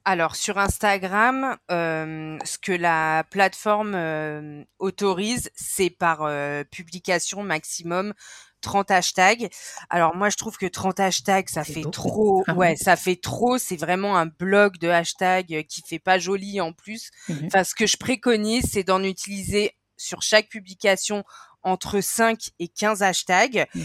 [0.05, 8.13] Alors sur Instagram, euh, ce que la plateforme euh, autorise, c'est par euh, publication maximum
[8.61, 9.49] 30 hashtags.
[9.89, 12.43] Alors moi je trouve que 30 hashtags ça fait trop.
[12.47, 16.61] Ah ouais, ça fait trop, c'est vraiment un blog de hashtags qui fait pas joli
[16.61, 17.09] en plus.
[17.29, 21.23] Mmh enfin ce que je préconise c'est d'en utiliser sur chaque publication
[21.63, 23.81] entre 5 et 15 hashtags, mmh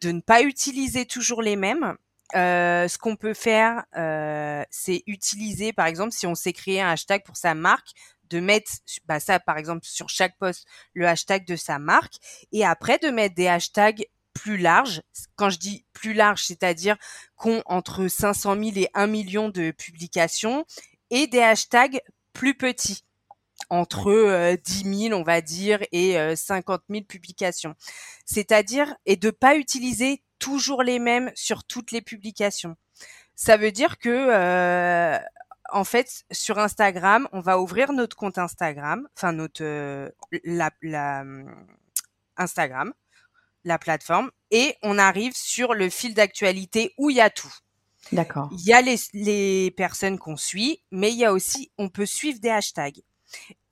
[0.00, 1.96] de ne pas utiliser toujours les mêmes
[2.34, 6.90] euh, ce qu'on peut faire, euh, c'est utiliser, par exemple, si on s'est créé un
[6.90, 7.88] hashtag pour sa marque,
[8.28, 8.70] de mettre
[9.06, 12.14] bah ça, par exemple, sur chaque post, le hashtag de sa marque,
[12.52, 15.02] et après de mettre des hashtags plus larges.
[15.36, 16.96] Quand je dis plus larges, c'est-à-dire
[17.36, 20.66] qu'ont entre 500 000 et 1 million de publications,
[21.10, 22.00] et des hashtags
[22.34, 23.04] plus petits
[23.70, 27.74] entre euh, 10 000, on va dire, et euh, 50 000 publications.
[28.24, 32.76] C'est-à-dire, et de pas utiliser toujours les mêmes sur toutes les publications.
[33.34, 35.18] Ça veut dire que euh,
[35.70, 40.08] en fait sur Instagram, on va ouvrir notre compte Instagram, enfin notre euh,
[40.44, 41.24] la, la
[42.36, 42.92] Instagram,
[43.64, 47.52] la plateforme, et on arrive sur le fil d'actualité où il y a tout.
[48.12, 48.48] D'accord.
[48.52, 52.06] Il y a les, les personnes qu'on suit, mais il y a aussi, on peut
[52.06, 53.02] suivre des hashtags.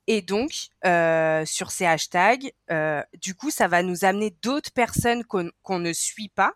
[0.07, 0.51] Et donc,
[0.85, 5.93] euh, sur ces hashtags, euh, du coup, ça va nous amener d'autres personnes qu'on ne
[5.93, 6.53] suit pas.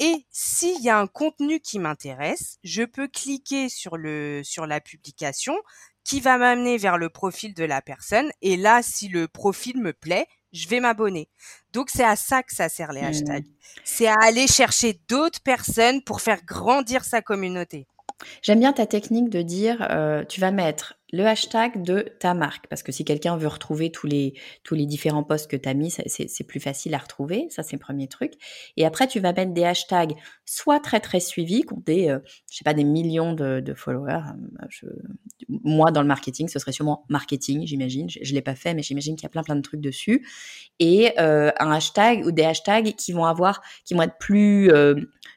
[0.00, 4.80] Et s'il y a un contenu qui m'intéresse, je peux cliquer sur le sur la
[4.80, 5.54] publication
[6.02, 8.30] qui va m'amener vers le profil de la personne.
[8.42, 11.28] Et là, si le profil me plaît, je vais m'abonner.
[11.72, 13.04] Donc c'est à ça que ça sert les mmh.
[13.04, 13.46] hashtags.
[13.84, 17.86] C'est à aller chercher d'autres personnes pour faire grandir sa communauté.
[18.42, 22.66] J'aime bien ta technique de dire, euh, tu vas mettre le hashtag de ta marque,
[22.66, 25.74] parce que si quelqu'un veut retrouver tous les, tous les différents posts que tu as
[25.74, 28.32] mis, c'est plus facile à retrouver, ça c'est le premier truc.
[28.76, 32.18] Et après, tu vas mettre des hashtags soit très très suivis, qui ont des, euh,
[32.50, 34.22] je sais pas, des millions de, followers.
[34.82, 34.88] Euh,
[35.48, 38.10] moi, dans le marketing, ce serait sûrement marketing, j'imagine.
[38.10, 40.26] Je, ne l'ai pas fait, mais j'imagine qu'il y a plein plein de trucs dessus.
[40.80, 44.70] Et euh, un hashtag ou des hashtags qui vont avoir, qui vont être plus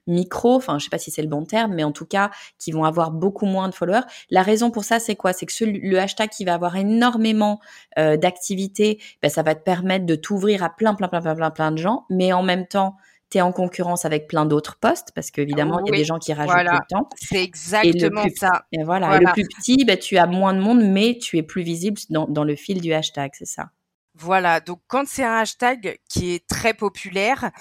[0.07, 2.71] micro, enfin je sais pas si c'est le bon terme, mais en tout cas qui
[2.71, 4.05] vont avoir beaucoup moins de followers.
[4.29, 5.33] La raison pour ça, c'est quoi?
[5.33, 7.59] C'est que le hashtag qui va avoir énormément
[7.97, 11.51] euh, d'activités, ben, ça va te permettre de t'ouvrir à plein, plein, plein, plein, plein,
[11.51, 12.95] plein de gens, mais en même temps,
[13.29, 16.17] tu es en concurrence avec plein d'autres posts parce qu'évidemment, il y a des gens
[16.17, 17.09] qui rajoutent tout le temps.
[17.17, 18.65] C'est exactement ça.
[18.71, 19.19] Et voilà.
[19.19, 22.25] le plus petit, ben, tu as moins de monde, mais tu es plus visible dans,
[22.25, 23.69] dans le fil du hashtag, c'est ça.
[24.15, 24.59] Voilà.
[24.59, 27.51] Donc, quand c'est un hashtag qui est très populaire,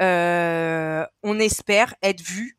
[0.00, 2.58] euh, on espère être vu,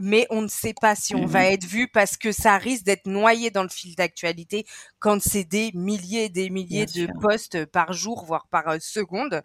[0.00, 2.84] mais on ne sait pas si on va mmh être vu parce que ça risque
[2.84, 4.66] d'être noyé dans le fil d'actualité
[4.98, 9.42] quand c'est des milliers et des milliers de posts par jour, voire par euh, seconde.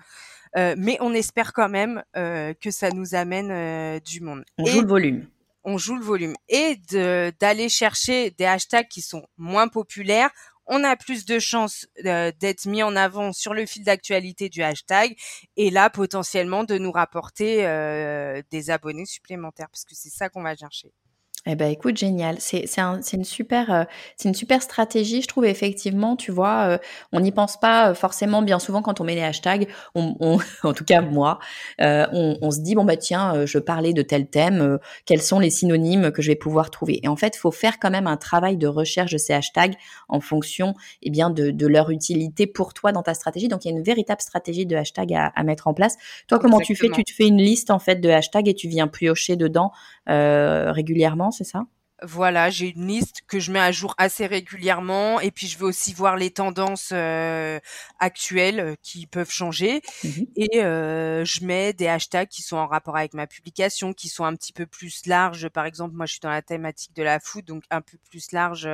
[0.55, 4.43] Euh, mais on espère quand même que ça nous amène du monde.
[4.59, 5.27] On joue le volume
[5.63, 6.75] on joue le volume et
[7.39, 10.29] d'aller chercher des hashtags qui sont moins populaires
[10.65, 14.63] on a plus de chances euh, d'être mis en avant sur le fil d'actualité du
[14.63, 15.15] hashtag
[15.58, 20.43] et là potentiellement de nous rapporter euh, des abonnés supplémentaires parce que c'est ça qu'on
[20.43, 20.91] va chercher.
[21.45, 22.38] Eh ben écoute, génial.
[22.39, 23.84] C'est c'est un, une super euh,
[24.15, 26.15] c'est une super stratégie, je trouve effectivement.
[26.15, 26.77] Tu vois, euh,
[27.12, 29.67] on n'y pense pas euh, forcément bien souvent quand on met les hashtags.
[29.93, 31.39] On, on en tout cas moi,
[31.79, 34.79] on, on, se dit bon bah tiens, je parlais de tel thème.
[35.06, 37.01] quels sont les synonymes que je vais pouvoir trouver?
[37.03, 39.75] Et en fait, faut faire quand même un travail de recherche de ces hashtags
[40.08, 43.49] en fonction eh bien de, de leur utilité pour toi dans ta stratégie.
[43.49, 45.97] Donc il y a une véritable stratégie de hashtag à, à mettre en place.
[46.27, 46.89] Toi, comment tu fais?
[46.89, 49.73] Tu te fais une liste en fait de hashtags et tu viens piocher dedans
[50.08, 51.33] régulièrement?
[51.34, 51.65] C'est ça?
[52.02, 55.67] Voilà, j'ai une liste que je mets à jour assez régulièrement et puis je veux
[55.67, 57.60] aussi voir les tendances euh,
[58.00, 62.67] actuelles euh, qui peuvent changer mmh et euh, je mets des hashtags qui sont en
[62.67, 65.48] rapport avec ma publication, qui sont un petit peu plus larges.
[65.48, 68.31] Par exemple, moi je suis dans la thématique de la food, donc un peu plus
[68.34, 68.67] large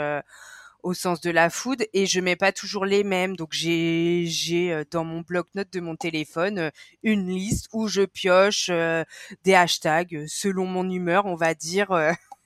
[0.82, 3.36] au sens de la food et je mets pas toujours les mêmes.
[3.36, 6.72] Donc j'ai j'ai dans mon bloc-notes de mon téléphone
[7.04, 8.70] une liste où je pioche
[9.44, 11.90] des hashtags selon mon humeur, on va dire.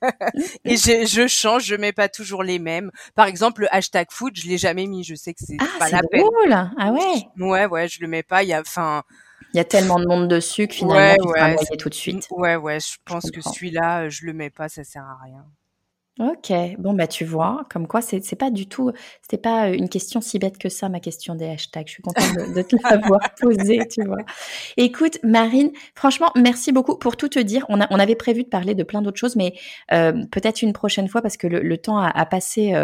[0.65, 2.91] et je, je, change, je mets pas toujours les mêmes.
[3.15, 5.03] Par exemple, le hashtag food, je l'ai jamais mis.
[5.03, 6.23] Je sais que c'est ah, pas la peine.
[6.23, 6.53] Cool.
[6.53, 7.27] Ah ouais.
[7.39, 8.43] Ouais, ouais, je le mets pas.
[8.43, 9.03] Il y a, enfin.
[9.53, 12.27] Il y a tellement de monde dessus que finalement, ouais, tu ouais, tout de suite.
[12.31, 15.45] Ouais, ouais, je pense que celui-là, je le mets pas, ça sert à rien.
[16.19, 16.53] OK.
[16.77, 18.91] Bon, bah, tu vois, comme quoi c'est c'est pas du tout
[19.23, 21.87] c'était pas, une question si bête que ça, ma question des hashtags.
[21.87, 24.19] Je suis contente de de te l'avoir posée, tu vois?
[24.77, 27.65] Écoute, Marine, franchement, merci beaucoup pour tout te dire.
[27.69, 29.53] On a on avait prévu de parler de plein d'autres choses, mais,
[29.89, 32.75] peut-être une prochaine fois parce que le le temps a a passé,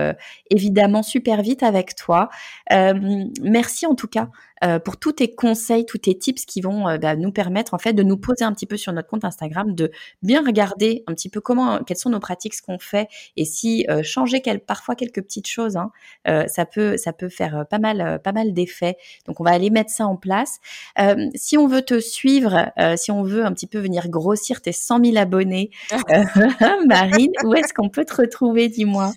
[0.50, 2.30] évidemment super vite avec toi.
[2.72, 4.30] merci en tout cas,
[4.64, 7.78] euh, pour tous tes conseils, tous tes tips qui vont euh, bah, nous permettre en
[7.78, 9.92] fait de nous poser un petit peu sur notre compte Instagram, de
[10.22, 13.08] bien regarder un petit peu comment, quelles sont nos pratiques, ce qu'on fait,
[13.38, 15.92] et si euh, changer quel, parfois quelques petites choses, hein,
[16.48, 18.98] ça peut ça peut faire pas mal pas mal d'effets.
[19.26, 20.60] Donc on va aller mettre ça en place.
[21.36, 25.04] si on veut te suivre, si on veut un petit peu venir grossir tes 100
[25.06, 25.72] 000 abonnés,
[26.88, 29.14] Marine, où est-ce qu'on peut te retrouver, dis-moi?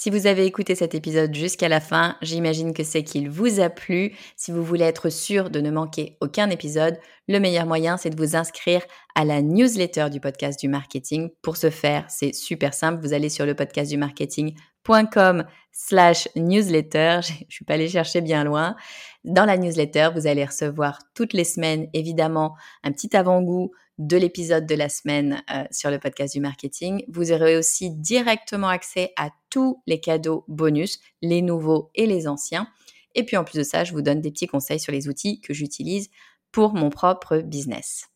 [0.00, 3.68] Si vous avez écouté cet épisode jusqu'à la fin, j'imagine que c'est qu'il vous a
[3.68, 4.16] plu.
[4.36, 8.16] Si vous voulez être sûr de ne manquer aucun épisode, le meilleur moyen, c'est de
[8.16, 8.80] vous inscrire
[9.16, 11.30] à la newsletter du podcast du marketing.
[11.42, 13.02] Pour ce faire, c'est super simple.
[13.02, 17.18] Vous allez sur le podcast du marketing.com slash newsletter.
[17.48, 18.76] Je suis pas allée chercher bien loin.
[19.24, 24.66] Dans la newsletter, vous allez recevoir toutes les semaines, évidemment, un petit avant-goût de l'épisode
[24.66, 27.04] de la semaine euh, sur le podcast du marketing.
[27.08, 32.68] Vous aurez aussi directement accès à tous les cadeaux bonus, les nouveaux et les anciens.
[33.14, 35.40] Et puis en plus de ça, je vous donne des petits conseils sur les outils
[35.40, 36.10] que j'utilise
[36.52, 38.06] pour mon propre business.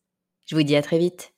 [0.47, 1.32] Je vous dis à très vite.